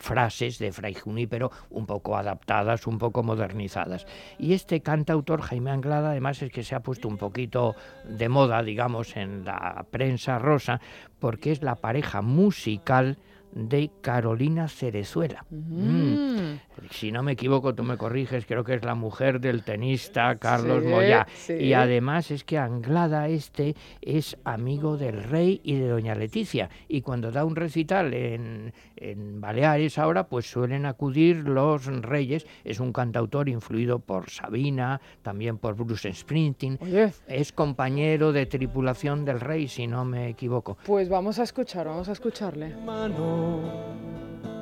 frases 0.00 0.58
de 0.58 0.72
Fray 0.72 0.94
Junípero 0.94 1.50
un 1.70 1.86
poco 1.86 2.16
adaptadas, 2.16 2.86
un 2.86 2.98
poco 2.98 3.22
modernizadas. 3.22 4.06
Y 4.38 4.54
este 4.54 4.80
cantautor, 4.80 5.42
Jaime 5.42 5.70
Anglada, 5.70 6.10
además 6.10 6.42
es 6.42 6.50
que 6.50 6.64
se 6.64 6.74
ha 6.74 6.80
puesto 6.80 7.06
un 7.06 7.16
poquito 7.16 7.76
de 8.04 8.28
moda, 8.28 8.62
digamos, 8.62 9.16
en 9.16 9.44
la 9.44 9.86
prensa 9.90 10.38
rosa, 10.38 10.80
porque 11.18 11.52
es 11.52 11.62
la 11.62 11.76
pareja 11.76 12.22
musical 12.22 13.18
de 13.52 13.90
Carolina 14.00 14.68
Cerezuela. 14.68 15.44
Mm. 15.50 16.30
Mm. 16.40 16.60
Si 16.90 17.12
no 17.12 17.22
me 17.22 17.32
equivoco, 17.32 17.74
tú 17.74 17.82
me 17.82 17.96
corriges, 17.96 18.46
creo 18.46 18.64
que 18.64 18.74
es 18.74 18.84
la 18.84 18.94
mujer 18.94 19.40
del 19.40 19.62
tenista 19.64 20.36
Carlos 20.36 20.82
Sí, 20.82 20.88
Moyá. 20.88 21.26
sí. 21.34 21.52
Y 21.54 21.72
además 21.74 22.30
es 22.30 22.44
que 22.44 22.58
Anglada 22.58 23.28
este 23.28 23.74
es 24.00 24.36
amigo 24.44 24.96
del 24.96 25.22
rey 25.24 25.60
y 25.62 25.74
de 25.74 25.88
doña 25.88 26.14
Leticia. 26.14 26.70
Y 26.88 27.02
cuando 27.02 27.30
da 27.32 27.44
un 27.44 27.54
recital 27.56 28.14
en, 28.14 28.72
en 28.96 29.40
Baleares 29.40 29.98
ahora, 29.98 30.28
pues 30.28 30.50
suelen 30.50 30.86
acudir 30.86 31.36
los 31.36 31.86
reyes. 31.86 32.46
Es 32.64 32.80
un 32.80 32.92
cantautor 32.92 33.48
influido 33.48 33.98
por 33.98 34.30
Sabina, 34.30 35.00
también 35.22 35.58
por 35.58 35.74
Bruce 35.74 36.12
Springsteen. 36.12 36.78
Oye, 36.80 37.12
Es 37.28 37.52
compañero 37.52 38.32
de 38.32 38.46
tripulación 38.46 39.24
del 39.24 39.40
rey, 39.40 39.68
si 39.68 39.86
no 39.86 40.04
me 40.04 40.28
equivoco. 40.28 40.78
pues 40.86 41.08
vamos 41.08 41.38
a 41.38 41.42
escuchar, 41.42 41.86
vamos 41.86 42.08
a 42.08 42.12
escucharle. 42.12 42.74
mano 42.76 43.39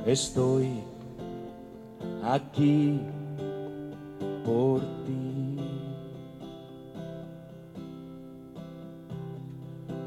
estoy 0.07 0.83
aquí 2.25 3.01
por 4.45 4.81
ti. 5.05 5.57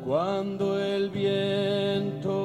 Cuando 0.03 0.77
el 0.79 1.09
viento 1.09 2.41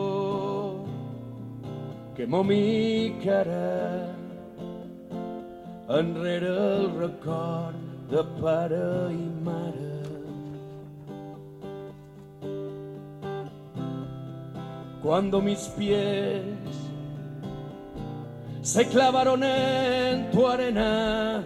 quemó 2.14 2.44
mi 2.44 3.16
cara, 3.24 4.14
enrere 5.88 6.48
el 6.48 6.94
record 6.98 7.74
de 8.10 8.22
pare 8.40 9.12
i 9.12 9.30
mare. 9.42 9.85
Cuando 15.06 15.40
mis 15.40 15.68
pies 15.78 16.42
se 18.60 18.88
clavaron 18.88 19.44
en 19.44 20.28
tu 20.32 20.44
arena, 20.48 21.44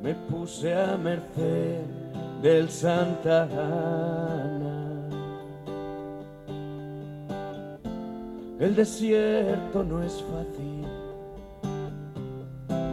me 0.00 0.14
puse 0.14 0.72
a 0.72 0.96
merced 0.96 1.82
del 2.40 2.70
Santa 2.70 3.42
Ana. 3.42 5.08
El 8.60 8.76
desierto 8.76 9.82
no 9.82 10.00
es 10.04 10.22
fácil, 10.30 10.86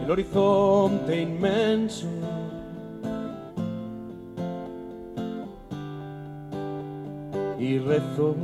el 0.02 0.10
horizonte 0.10 1.22
inmenso. 1.22 2.08
Y 7.60 7.78
rezo 7.78 8.34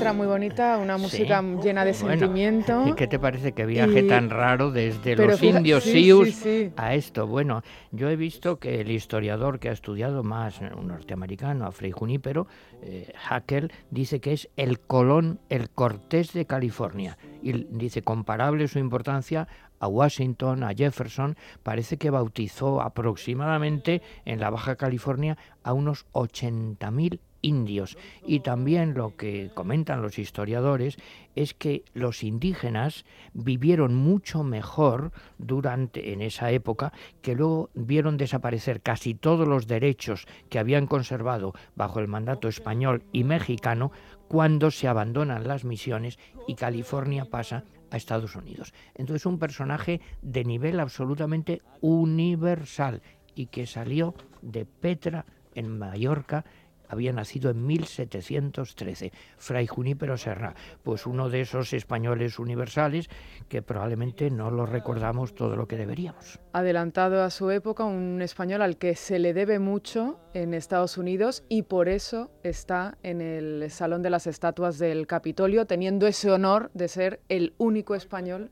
letra 0.00 0.12
muy 0.14 0.26
bonita, 0.26 0.78
una 0.78 0.96
música 0.96 1.42
llena 1.62 1.84
de 1.84 1.92
Bueno, 1.92 2.18
sentimiento. 2.18 2.88
¿Y 2.88 2.94
qué 2.94 3.06
te 3.06 3.18
parece 3.18 3.52
que 3.52 3.66
viaje 3.66 4.00
Y- 4.00 4.08
tan 4.08 4.30
raro 4.30 4.70
desde 4.70 5.14
Pero 5.16 5.26
los 5.28 5.40
fija- 5.40 5.58
indios 5.58 5.84
sí, 5.84 6.04
Sioux 6.04 6.24
sí, 6.26 6.32
sí. 6.32 6.72
a 6.76 6.94
esto? 6.94 7.26
Bueno, 7.26 7.62
yo 7.92 8.08
he 8.08 8.16
visto 8.16 8.58
que 8.58 8.80
el 8.80 8.90
historiador 8.90 9.58
que 9.58 9.68
ha 9.68 9.72
estudiado 9.72 10.22
más, 10.22 10.60
eh, 10.62 10.70
un 10.74 10.88
norteamericano, 10.88 11.66
a 11.66 11.72
Frei 11.72 11.90
Junípero, 11.90 12.46
eh, 12.82 13.12
Haeckel, 13.28 13.70
dice 13.90 14.20
que 14.20 14.32
es 14.32 14.48
el 14.56 14.80
Colón, 14.80 15.38
el 15.50 15.68
Cortés 15.70 16.32
de 16.32 16.46
California. 16.46 17.18
Y 17.42 17.66
dice 17.70 18.00
comparable 18.02 18.68
su 18.68 18.78
importancia 18.78 19.48
a 19.80 19.86
Washington, 19.88 20.62
a 20.64 20.72
Jefferson, 20.74 21.36
parece 21.62 21.96
que 21.98 22.10
bautizó 22.10 22.80
aproximadamente 22.82 24.02
en 24.24 24.40
la 24.40 24.50
Baja 24.50 24.76
California 24.76 25.36
a 25.62 25.72
unos 25.72 26.06
80.000 26.12 27.20
indios. 27.42 27.96
Y 28.26 28.40
también 28.40 28.94
lo 28.94 29.16
que 29.16 29.50
comentan 29.54 30.02
los 30.02 30.18
historiadores 30.18 30.96
es 31.34 31.54
que 31.54 31.84
los 31.94 32.22
indígenas 32.22 33.04
vivieron 33.32 33.94
mucho 33.94 34.42
mejor 34.42 35.12
durante 35.38 36.12
en 36.12 36.22
esa 36.22 36.50
época 36.50 36.92
que 37.22 37.34
luego 37.34 37.70
vieron 37.74 38.16
desaparecer 38.16 38.80
casi 38.80 39.14
todos 39.14 39.46
los 39.46 39.66
derechos 39.66 40.26
que 40.48 40.58
habían 40.58 40.86
conservado 40.86 41.54
bajo 41.76 42.00
el 42.00 42.08
mandato 42.08 42.48
español 42.48 43.04
y 43.12 43.24
mexicano 43.24 43.92
cuando 44.28 44.70
se 44.70 44.88
abandonan 44.88 45.46
las 45.48 45.64
misiones 45.64 46.18
y 46.46 46.54
California 46.54 47.24
pasa 47.24 47.64
a 47.90 47.96
Estados 47.96 48.36
Unidos. 48.36 48.72
Entonces 48.94 49.26
un 49.26 49.38
personaje 49.38 50.00
de 50.22 50.44
nivel 50.44 50.78
absolutamente 50.78 51.62
universal 51.80 53.02
y 53.34 53.46
que 53.46 53.66
salió 53.66 54.14
de 54.42 54.66
Petra 54.66 55.26
en 55.54 55.78
Mallorca 55.78 56.44
había 56.90 57.12
nacido 57.12 57.50
en 57.50 57.66
1713, 57.66 59.12
Fray 59.38 59.66
Junípero 59.66 60.18
Serra, 60.18 60.54
pues 60.82 61.06
uno 61.06 61.30
de 61.30 61.40
esos 61.40 61.72
españoles 61.72 62.38
universales 62.38 63.08
que 63.48 63.62
probablemente 63.62 64.30
no 64.30 64.50
lo 64.50 64.66
recordamos 64.66 65.34
todo 65.34 65.56
lo 65.56 65.66
que 65.66 65.76
deberíamos. 65.76 66.40
Adelantado 66.52 67.22
a 67.22 67.30
su 67.30 67.50
época, 67.50 67.84
un 67.84 68.20
español 68.22 68.62
al 68.62 68.76
que 68.76 68.94
se 68.94 69.18
le 69.18 69.32
debe 69.32 69.58
mucho 69.58 70.18
en 70.34 70.54
Estados 70.54 70.98
Unidos 70.98 71.44
y 71.48 71.62
por 71.62 71.88
eso 71.88 72.30
está 72.42 72.98
en 73.02 73.20
el 73.20 73.70
Salón 73.70 74.02
de 74.02 74.10
las 74.10 74.26
Estatuas 74.26 74.78
del 74.78 75.06
Capitolio, 75.06 75.66
teniendo 75.66 76.06
ese 76.06 76.30
honor 76.30 76.70
de 76.74 76.88
ser 76.88 77.20
el 77.28 77.54
único 77.58 77.94
español 77.94 78.50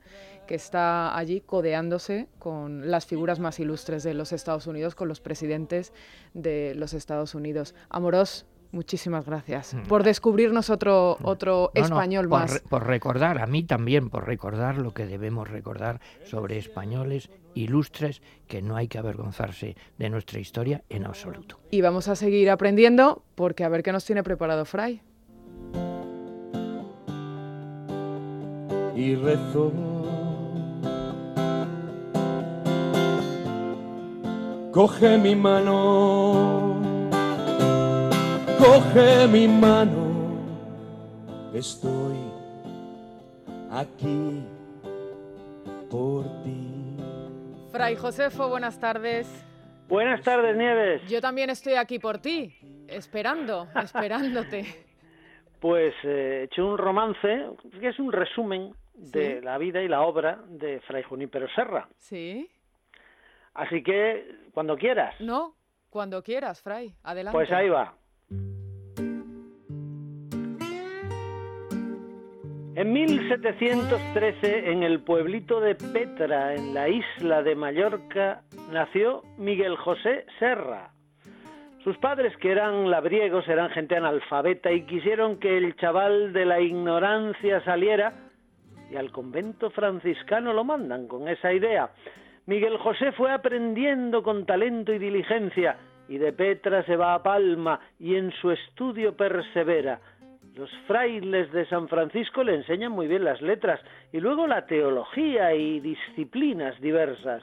que 0.48 0.56
está 0.56 1.16
allí 1.16 1.40
codeándose 1.42 2.26
con 2.40 2.90
las 2.90 3.06
figuras 3.06 3.38
más 3.38 3.60
ilustres 3.60 4.02
de 4.02 4.14
los 4.14 4.32
Estados 4.32 4.66
Unidos, 4.66 4.96
con 4.96 5.06
los 5.06 5.20
presidentes 5.20 5.92
de 6.34 6.74
los 6.74 6.94
Estados 6.94 7.36
Unidos. 7.36 7.74
Amorós, 7.90 8.46
muchísimas 8.72 9.24
gracias 9.24 9.76
por 9.88 10.02
descubrirnos 10.02 10.68
otro, 10.70 11.16
otro 11.22 11.70
No, 11.74 11.80
no, 11.80 11.86
español 11.86 12.28
por, 12.28 12.40
más. 12.40 12.52
re- 12.54 12.60
por 12.68 12.86
recordar, 12.86 13.38
a 13.40 13.46
mí 13.46 13.62
también, 13.62 14.10
por 14.10 14.26
recordar 14.26 14.78
lo 14.78 14.92
que 14.92 15.06
debemos 15.06 15.48
recordar 15.48 16.00
sobre 16.24 16.58
españoles 16.58 17.30
ilustres 17.54 18.20
que 18.46 18.62
no 18.62 18.76
hay 18.76 18.88
que 18.88 18.98
avergonzarse 18.98 19.76
de 19.98 20.10
nuestra 20.10 20.38
historia 20.40 20.82
en 20.88 21.04
absoluto. 21.06 21.60
Y 21.70 21.80
vamos 21.82 22.08
a 22.08 22.16
seguir 22.16 22.50
aprendiendo 22.50 23.22
porque 23.34 23.64
a 23.64 23.68
ver 23.68 23.82
qué 23.82 23.92
nos 23.92 24.04
tiene 24.04 24.22
preparado 24.22 24.64
Fray. 24.64 25.02
y 28.96 29.14
rezo. 29.14 29.72
Coge 34.78 35.18
mi 35.18 35.34
mano, 35.34 36.80
coge 38.58 39.26
mi 39.26 39.48
mano, 39.48 40.38
estoy 41.52 42.16
aquí 43.72 44.40
por 45.90 46.26
ti. 46.44 46.96
Fray 47.72 47.96
Josefo, 47.96 48.48
buenas 48.48 48.78
tardes. 48.78 49.26
Buenas 49.88 50.22
tardes, 50.22 50.56
Nieves. 50.56 51.02
Yo 51.08 51.20
también 51.20 51.50
estoy 51.50 51.74
aquí 51.74 51.98
por 51.98 52.18
ti, 52.18 52.54
esperando, 52.86 53.66
esperándote. 53.82 54.64
Pues 55.60 55.92
eh, 56.04 56.42
he 56.42 56.44
hecho 56.44 56.64
un 56.64 56.78
romance 56.78 57.46
que 57.80 57.88
es 57.88 57.98
un 57.98 58.12
resumen 58.12 58.72
de 58.94 59.42
la 59.42 59.58
vida 59.58 59.82
y 59.82 59.88
la 59.88 60.02
obra 60.02 60.38
de 60.46 60.78
Fray 60.82 61.02
Junípero 61.02 61.48
Serra. 61.52 61.88
Sí. 61.96 62.48
Así 63.58 63.82
que, 63.82 64.24
cuando 64.52 64.76
quieras. 64.76 65.20
No, 65.20 65.56
cuando 65.90 66.22
quieras, 66.22 66.62
Fray. 66.62 66.94
Adelante. 67.02 67.36
Pues 67.36 67.50
ahí 67.50 67.68
va. 67.68 67.92
En 72.76 72.92
1713, 72.92 74.70
en 74.70 74.84
el 74.84 75.00
pueblito 75.00 75.60
de 75.60 75.74
Petra, 75.74 76.54
en 76.54 76.72
la 76.72 76.88
isla 76.88 77.42
de 77.42 77.56
Mallorca, 77.56 78.42
nació 78.70 79.24
Miguel 79.36 79.76
José 79.76 80.24
Serra. 80.38 80.92
Sus 81.82 81.98
padres, 81.98 82.36
que 82.36 82.52
eran 82.52 82.88
labriegos, 82.88 83.48
eran 83.48 83.70
gente 83.70 83.96
analfabeta 83.96 84.70
y 84.70 84.86
quisieron 84.86 85.40
que 85.40 85.58
el 85.58 85.74
chaval 85.74 86.32
de 86.32 86.44
la 86.44 86.60
ignorancia 86.60 87.60
saliera 87.64 88.12
y 88.88 88.94
al 88.94 89.10
convento 89.10 89.70
franciscano 89.70 90.52
lo 90.52 90.62
mandan 90.62 91.08
con 91.08 91.26
esa 91.26 91.52
idea. 91.52 91.90
Miguel 92.48 92.78
José 92.78 93.12
fue 93.12 93.30
aprendiendo 93.30 94.22
con 94.22 94.46
talento 94.46 94.90
y 94.94 94.98
diligencia 94.98 95.76
y 96.08 96.16
de 96.16 96.32
Petra 96.32 96.82
se 96.84 96.96
va 96.96 97.12
a 97.12 97.22
Palma 97.22 97.78
y 98.00 98.14
en 98.14 98.32
su 98.40 98.50
estudio 98.50 99.14
persevera. 99.14 100.00
Los 100.54 100.70
frailes 100.86 101.52
de 101.52 101.66
San 101.66 101.88
Francisco 101.88 102.42
le 102.42 102.54
enseñan 102.54 102.92
muy 102.92 103.06
bien 103.06 103.22
las 103.22 103.42
letras 103.42 103.78
y 104.14 104.20
luego 104.20 104.46
la 104.46 104.64
teología 104.64 105.52
y 105.52 105.80
disciplinas 105.80 106.80
diversas. 106.80 107.42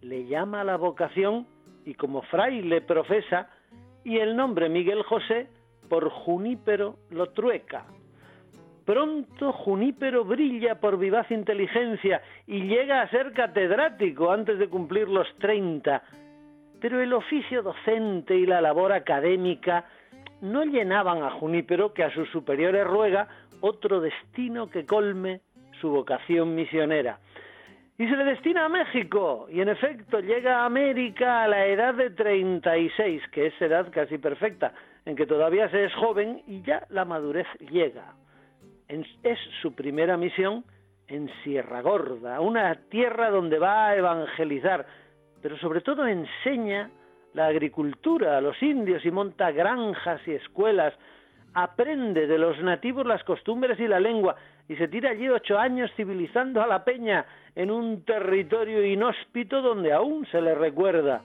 Le 0.00 0.24
llama 0.28 0.62
la 0.62 0.76
vocación 0.76 1.48
y 1.84 1.94
como 1.94 2.22
fraile 2.22 2.82
profesa 2.82 3.50
y 4.04 4.18
el 4.18 4.36
nombre 4.36 4.68
Miguel 4.68 5.02
José 5.02 5.48
por 5.88 6.08
Junípero 6.08 6.98
lo 7.10 7.30
trueca. 7.30 7.84
Pronto 8.90 9.52
Junípero 9.52 10.24
brilla 10.24 10.80
por 10.80 10.98
vivaz 10.98 11.30
inteligencia 11.30 12.22
y 12.48 12.62
llega 12.62 13.02
a 13.02 13.08
ser 13.08 13.32
catedrático 13.32 14.32
antes 14.32 14.58
de 14.58 14.66
cumplir 14.66 15.06
los 15.06 15.32
treinta. 15.38 16.02
Pero 16.80 17.00
el 17.00 17.12
oficio 17.12 17.62
docente 17.62 18.34
y 18.34 18.46
la 18.46 18.60
labor 18.60 18.92
académica 18.92 19.84
no 20.40 20.64
llenaban 20.64 21.22
a 21.22 21.30
Junípero 21.30 21.94
que 21.94 22.02
a 22.02 22.12
sus 22.12 22.28
superiores 22.30 22.84
ruega 22.84 23.28
otro 23.60 24.00
destino 24.00 24.68
que 24.68 24.84
colme 24.84 25.40
su 25.80 25.90
vocación 25.90 26.56
misionera. 26.56 27.20
Y 27.96 28.08
se 28.08 28.16
le 28.16 28.24
destina 28.24 28.64
a 28.64 28.68
México, 28.68 29.46
y 29.52 29.60
en 29.60 29.68
efecto 29.68 30.18
llega 30.18 30.62
a 30.62 30.64
América 30.64 31.44
a 31.44 31.46
la 31.46 31.64
edad 31.64 31.94
de 31.94 32.10
36, 32.10 33.22
que 33.30 33.46
es 33.46 33.62
edad 33.62 33.86
casi 33.92 34.18
perfecta, 34.18 34.72
en 35.04 35.14
que 35.14 35.26
todavía 35.26 35.68
se 35.70 35.84
es 35.84 35.94
joven 35.94 36.42
y 36.48 36.62
ya 36.62 36.84
la 36.90 37.04
madurez 37.04 37.46
llega. 37.70 38.14
Es 39.22 39.38
su 39.62 39.74
primera 39.74 40.16
misión 40.16 40.64
en 41.06 41.30
Sierra 41.42 41.80
Gorda, 41.80 42.40
una 42.40 42.74
tierra 42.88 43.30
donde 43.30 43.58
va 43.58 43.88
a 43.88 43.96
evangelizar, 43.96 44.86
pero 45.42 45.56
sobre 45.58 45.80
todo 45.80 46.06
enseña 46.06 46.90
la 47.34 47.46
agricultura 47.46 48.36
a 48.36 48.40
los 48.40 48.60
indios 48.62 49.04
y 49.04 49.10
monta 49.10 49.50
granjas 49.52 50.20
y 50.26 50.32
escuelas, 50.32 50.94
aprende 51.54 52.26
de 52.26 52.38
los 52.38 52.60
nativos 52.62 53.06
las 53.06 53.22
costumbres 53.24 53.78
y 53.80 53.88
la 53.88 54.00
lengua 54.00 54.36
y 54.68 54.76
se 54.76 54.88
tira 54.88 55.10
allí 55.10 55.28
ocho 55.28 55.58
años 55.58 55.90
civilizando 55.96 56.62
a 56.62 56.66
la 56.66 56.84
peña 56.84 57.26
en 57.56 57.70
un 57.70 58.04
territorio 58.04 58.84
inhóspito 58.84 59.60
donde 59.62 59.92
aún 59.92 60.26
se 60.26 60.40
le 60.40 60.54
recuerda. 60.54 61.22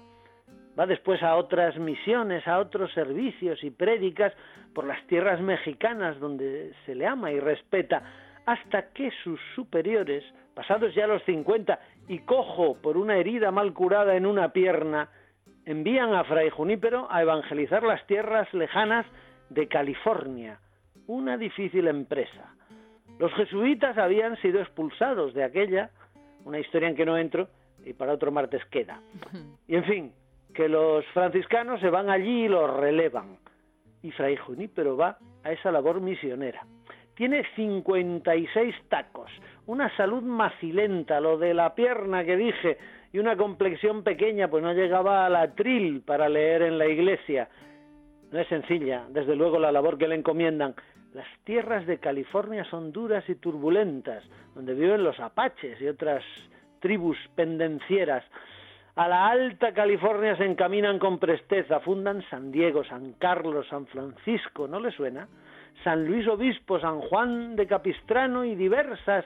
Va 0.77 0.85
después 0.85 1.23
a 1.23 1.35
otras 1.35 1.77
misiones, 1.77 2.47
a 2.47 2.59
otros 2.59 2.91
servicios 2.93 3.63
y 3.63 3.69
prédicas 3.69 4.33
por 4.73 4.85
las 4.85 5.05
tierras 5.07 5.39
mexicanas 5.39 6.19
donde 6.19 6.73
se 6.85 6.95
le 6.95 7.07
ama 7.07 7.31
y 7.31 7.39
respeta, 7.39 8.03
hasta 8.45 8.89
que 8.91 9.09
sus 9.23 9.39
superiores, 9.55 10.23
pasados 10.53 10.93
ya 10.93 11.07
los 11.07 11.23
cincuenta 11.23 11.79
y 12.07 12.19
cojo 12.19 12.75
por 12.81 12.97
una 12.97 13.17
herida 13.17 13.51
mal 13.51 13.73
curada 13.73 14.15
en 14.15 14.25
una 14.25 14.49
pierna, 14.49 15.09
envían 15.65 16.13
a 16.13 16.23
Fray 16.25 16.49
Junípero 16.49 17.07
a 17.09 17.21
evangelizar 17.21 17.83
las 17.83 18.05
tierras 18.05 18.53
lejanas 18.53 19.05
de 19.49 19.67
California, 19.67 20.59
una 21.07 21.37
difícil 21.37 21.87
empresa. 21.87 22.53
Los 23.17 23.33
jesuitas 23.33 23.97
habían 23.97 24.35
sido 24.41 24.59
expulsados 24.59 25.33
de 25.33 25.43
aquella, 25.43 25.89
una 26.43 26.59
historia 26.59 26.89
en 26.89 26.95
que 26.95 27.05
no 27.05 27.17
entro 27.17 27.47
y 27.85 27.93
para 27.93 28.13
otro 28.13 28.31
martes 28.31 28.63
queda. 28.65 28.99
Y 29.67 29.75
en 29.75 29.83
fin, 29.85 30.13
que 30.55 30.67
los 30.69 31.05
franciscanos 31.07 31.79
se 31.81 31.89
van 31.89 32.09
allí 32.09 32.45
y 32.45 32.47
los 32.47 32.69
relevan. 32.75 33.37
Y 34.01 34.11
Fray 34.11 34.37
Junípero 34.37 34.97
va 34.97 35.17
a 35.43 35.51
esa 35.51 35.71
labor 35.71 36.01
misionera. 36.01 36.65
Tiene 37.15 37.43
56 37.55 38.75
tacos, 38.89 39.31
una 39.67 39.95
salud 39.95 40.23
macilenta, 40.23 41.19
lo 41.19 41.37
de 41.37 41.53
la 41.53 41.75
pierna 41.75 42.23
que 42.23 42.35
dije, 42.35 42.77
y 43.13 43.19
una 43.19 43.37
complexión 43.37 44.03
pequeña, 44.03 44.49
pues 44.49 44.63
no 44.63 44.73
llegaba 44.73 45.25
al 45.25 45.35
atril 45.35 46.01
para 46.01 46.27
leer 46.27 46.63
en 46.63 46.77
la 46.77 46.87
iglesia. 46.87 47.47
No 48.31 48.39
es 48.39 48.47
sencilla, 48.47 49.05
desde 49.09 49.35
luego, 49.35 49.59
la 49.59 49.71
labor 49.71 49.97
que 49.97 50.07
le 50.07 50.15
encomiendan. 50.15 50.75
Las 51.13 51.27
tierras 51.45 51.85
de 51.87 51.99
California 51.99 52.65
son 52.65 52.91
duras 52.91 53.23
y 53.29 53.35
turbulentas, 53.35 54.23
donde 54.53 54.73
viven 54.73 55.03
los 55.03 55.17
apaches 55.21 55.79
y 55.79 55.87
otras 55.87 56.23
tribus 56.81 57.17
pendencieras. 57.35 58.25
A 58.95 59.09
la 59.09 59.27
alta 59.27 59.73
California 59.73 60.37
se 60.37 60.45
encaminan 60.45 60.99
con 60.99 61.19
presteza, 61.19 61.81
fundan 61.81 62.23
San 62.29 62.49
Diego, 62.49 62.85
San 62.85 63.11
Carlos, 63.19 63.67
San 63.67 63.87
Francisco, 63.87 64.69
¿no 64.69 64.79
le 64.79 64.89
suena? 64.91 65.27
San 65.83 66.05
Luis 66.05 66.25
Obispo, 66.29 66.79
San 66.79 67.01
Juan 67.01 67.57
de 67.57 67.67
Capistrano 67.67 68.45
y 68.45 68.55
diversas 68.55 69.25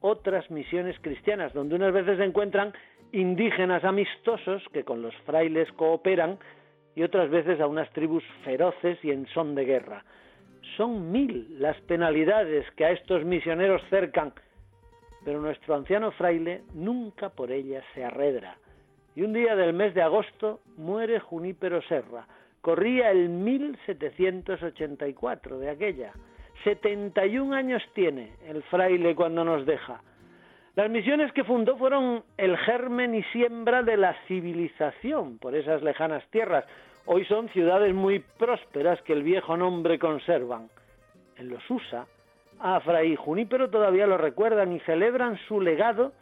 otras 0.00 0.50
misiones 0.50 0.96
cristianas, 1.00 1.52
donde 1.54 1.76
unas 1.76 1.92
veces 1.92 2.18
se 2.18 2.24
encuentran 2.24 2.72
indígenas 3.12 3.84
amistosos 3.84 4.64
que 4.72 4.82
con 4.82 5.00
los 5.00 5.14
frailes 5.18 5.70
cooperan 5.74 6.36
y 6.96 7.04
otras 7.04 7.30
veces 7.30 7.60
a 7.60 7.68
unas 7.68 7.88
tribus 7.90 8.24
feroces 8.42 8.98
y 9.04 9.12
en 9.12 9.28
son 9.28 9.54
de 9.54 9.64
guerra. 9.64 10.04
Son 10.76 11.12
mil 11.12 11.60
las 11.60 11.80
penalidades 11.82 12.68
que 12.72 12.84
a 12.84 12.90
estos 12.90 13.24
misioneros 13.24 13.80
cercan, 13.90 14.32
pero 15.24 15.40
nuestro 15.40 15.76
anciano 15.76 16.10
fraile 16.10 16.64
nunca 16.74 17.28
por 17.28 17.52
ellas 17.52 17.84
se 17.94 18.04
arredra. 18.04 18.56
Y 19.16 19.22
un 19.22 19.32
día 19.32 19.54
del 19.54 19.72
mes 19.72 19.94
de 19.94 20.02
agosto 20.02 20.58
muere 20.76 21.20
Junípero 21.20 21.80
Serra. 21.82 22.26
Corría 22.60 23.12
el 23.12 23.28
1784 23.28 25.58
de 25.58 25.70
aquella. 25.70 26.12
71 26.64 27.54
años 27.54 27.80
tiene 27.94 28.32
el 28.46 28.64
fraile 28.64 29.14
cuando 29.14 29.44
nos 29.44 29.64
deja. 29.66 30.02
Las 30.74 30.90
misiones 30.90 31.30
que 31.32 31.44
fundó 31.44 31.76
fueron 31.76 32.24
el 32.36 32.58
germen 32.58 33.14
y 33.14 33.22
siembra 33.24 33.84
de 33.84 33.96
la 33.96 34.16
civilización 34.26 35.38
por 35.38 35.54
esas 35.54 35.80
lejanas 35.82 36.26
tierras. 36.30 36.64
Hoy 37.06 37.24
son 37.26 37.48
ciudades 37.50 37.94
muy 37.94 38.18
prósperas 38.18 39.00
que 39.02 39.12
el 39.12 39.22
viejo 39.22 39.56
nombre 39.56 40.00
conservan. 40.00 40.68
En 41.36 41.50
los 41.50 41.62
USA, 41.70 42.04
a 42.58 42.80
Fray 42.80 43.14
Junípero 43.14 43.70
todavía 43.70 44.08
lo 44.08 44.18
recuerdan 44.18 44.72
y 44.72 44.80
celebran 44.80 45.38
su 45.46 45.60
legado 45.60 46.12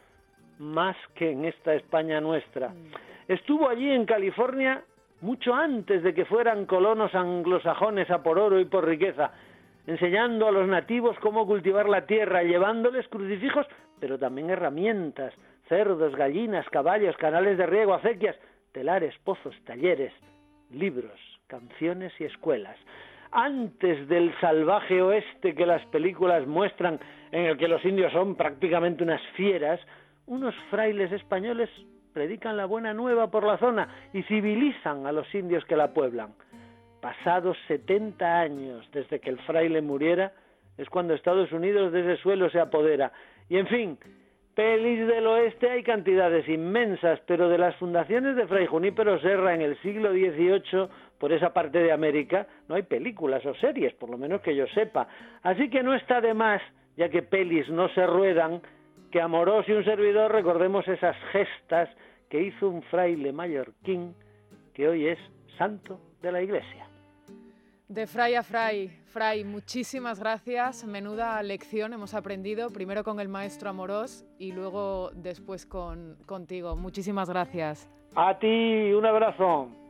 más 0.63 0.95
que 1.15 1.31
en 1.31 1.45
esta 1.45 1.73
España 1.73 2.21
nuestra. 2.21 2.69
Mm. 2.69 2.91
Estuvo 3.27 3.69
allí 3.69 3.89
en 3.91 4.05
California 4.05 4.83
mucho 5.21 5.53
antes 5.53 6.03
de 6.03 6.13
que 6.13 6.25
fueran 6.25 6.65
colonos 6.65 7.13
anglosajones 7.15 8.09
a 8.09 8.21
por 8.23 8.39
oro 8.39 8.59
y 8.59 8.65
por 8.65 8.85
riqueza 8.85 9.31
enseñando 9.87 10.47
a 10.47 10.51
los 10.51 10.67
nativos 10.67 11.17
cómo 11.19 11.45
cultivar 11.45 11.89
la 11.89 12.05
tierra, 12.05 12.43
llevándoles 12.43 13.07
crucifijos, 13.07 13.67
pero 13.99 14.17
también 14.17 14.49
herramientas, 14.49 15.33
cerdos, 15.67 16.15
gallinas, 16.15 16.67
caballos, 16.69 17.15
canales 17.17 17.57
de 17.57 17.65
riego, 17.65 17.93
acequias, 17.93 18.35
telares, 18.71 19.13
pozos, 19.23 19.55
talleres, 19.65 20.13
libros, 20.71 21.19
canciones 21.47 22.13
y 22.19 22.25
escuelas. 22.25 22.77
Antes 23.31 24.07
del 24.07 24.33
salvaje 24.39 25.01
oeste 25.01 25.55
que 25.55 25.65
las 25.65 25.83
películas 25.87 26.45
muestran, 26.47 26.99
en 27.31 27.45
el 27.45 27.57
que 27.57 27.67
los 27.67 27.83
indios 27.83 28.11
son 28.13 28.35
prácticamente 28.35 29.03
unas 29.03 29.21
fieras, 29.35 29.79
unos 30.25 30.55
frailes 30.69 31.11
españoles 31.11 31.69
predican 32.13 32.57
la 32.57 32.65
buena 32.65 32.93
nueva 32.93 33.31
por 33.31 33.43
la 33.43 33.57
zona 33.57 33.87
y 34.13 34.23
civilizan 34.23 35.07
a 35.07 35.11
los 35.11 35.33
indios 35.33 35.65
que 35.65 35.75
la 35.75 35.93
pueblan 35.93 36.33
pasados 37.03 37.57
70 37.67 38.39
años 38.39 38.89
desde 38.93 39.19
que 39.19 39.29
el 39.29 39.37
fraile 39.39 39.81
muriera, 39.81 40.31
es 40.77 40.89
cuando 40.89 41.13
Estados 41.13 41.51
Unidos 41.51 41.91
de 41.91 41.99
ese 41.99 42.21
suelo 42.21 42.49
se 42.49 42.61
apodera. 42.61 43.11
Y 43.49 43.57
en 43.57 43.67
fin, 43.67 43.97
pelis 44.55 45.05
del 45.05 45.27
oeste 45.27 45.69
hay 45.69 45.83
cantidades 45.83 46.47
inmensas, 46.47 47.19
pero 47.27 47.49
de 47.49 47.57
las 47.57 47.75
fundaciones 47.75 48.37
de 48.37 48.47
Fray 48.47 48.67
Junípero 48.67 49.19
Serra 49.19 49.53
en 49.53 49.61
el 49.61 49.77
siglo 49.81 50.13
XVIII 50.13 50.87
por 51.19 51.33
esa 51.33 51.51
parte 51.51 51.79
de 51.79 51.91
América 51.91 52.47
no 52.69 52.75
hay 52.75 52.83
películas 52.83 53.45
o 53.45 53.53
series, 53.55 53.93
por 53.95 54.09
lo 54.09 54.17
menos 54.17 54.39
que 54.39 54.55
yo 54.55 54.65
sepa. 54.67 55.09
Así 55.41 55.69
que 55.69 55.83
no 55.83 55.93
está 55.93 56.21
de 56.21 56.33
más, 56.33 56.61
ya 56.95 57.09
que 57.09 57.21
pelis 57.21 57.67
no 57.67 57.89
se 57.89 58.07
ruedan, 58.07 58.61
que 59.13 59.21
Amorós 59.21 59.69
y 59.69 59.73
un 59.73 59.85
servidor 59.85 60.31
recordemos 60.31 60.87
esas 60.87 61.15
gestas 61.31 61.87
que 62.31 62.41
hizo 62.41 62.67
un 62.67 62.81
fraile 62.81 63.31
mallorquín 63.31 64.15
que 64.73 64.87
hoy 64.87 65.05
es 65.07 65.19
santo 65.55 65.99
de 66.23 66.31
la 66.31 66.41
iglesia. 66.41 66.87
De 67.87 68.07
fray 68.07 68.33
a 68.33 68.41
fray, 68.41 68.87
fray, 69.05 69.43
muchísimas 69.43 70.19
gracias. 70.19 70.83
Menuda 70.83 71.43
lección 71.43 71.93
hemos 71.93 72.15
aprendido, 72.15 72.71
primero 72.71 73.03
con 73.03 73.19
el 73.19 73.29
maestro 73.29 73.69
Amorós 73.69 74.25
y 74.39 74.51
luego 74.51 75.11
después 75.13 75.67
con, 75.67 76.17
contigo. 76.25 76.75
Muchísimas 76.75 77.29
gracias. 77.29 77.87
A 78.15 78.39
ti, 78.39 78.93
un 78.93 79.05
abrazo. 79.05 79.82